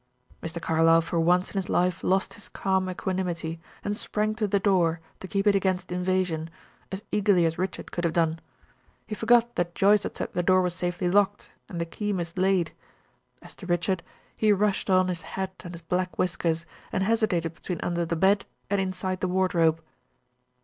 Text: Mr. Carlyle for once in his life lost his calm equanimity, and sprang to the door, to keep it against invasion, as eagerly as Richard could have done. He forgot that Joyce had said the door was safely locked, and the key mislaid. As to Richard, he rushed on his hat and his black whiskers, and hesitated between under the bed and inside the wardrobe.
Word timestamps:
Mr. 0.41 0.59
Carlyle 0.59 0.99
for 1.01 1.19
once 1.19 1.51
in 1.51 1.57
his 1.57 1.69
life 1.69 2.03
lost 2.03 2.33
his 2.33 2.49
calm 2.49 2.89
equanimity, 2.89 3.59
and 3.85 3.95
sprang 3.95 4.33
to 4.33 4.47
the 4.47 4.57
door, 4.59 4.99
to 5.19 5.27
keep 5.27 5.45
it 5.45 5.53
against 5.53 5.91
invasion, 5.91 6.49
as 6.91 7.03
eagerly 7.11 7.45
as 7.45 7.59
Richard 7.59 7.91
could 7.91 8.03
have 8.03 8.11
done. 8.13 8.39
He 9.05 9.13
forgot 9.13 9.53
that 9.57 9.75
Joyce 9.75 10.01
had 10.01 10.17
said 10.17 10.33
the 10.33 10.41
door 10.41 10.63
was 10.63 10.73
safely 10.73 11.07
locked, 11.07 11.51
and 11.69 11.79
the 11.79 11.85
key 11.85 12.13
mislaid. 12.13 12.71
As 13.43 13.53
to 13.57 13.67
Richard, 13.67 14.01
he 14.35 14.51
rushed 14.51 14.89
on 14.89 15.07
his 15.07 15.21
hat 15.21 15.61
and 15.63 15.75
his 15.75 15.83
black 15.83 16.17
whiskers, 16.17 16.65
and 16.91 17.03
hesitated 17.03 17.53
between 17.53 17.79
under 17.83 18.03
the 18.03 18.15
bed 18.15 18.47
and 18.71 18.81
inside 18.81 19.19
the 19.21 19.27
wardrobe. 19.27 19.83